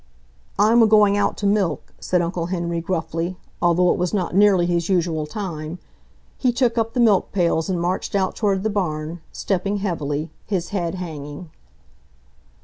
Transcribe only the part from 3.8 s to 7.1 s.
it was not nearly his usual time. He took up the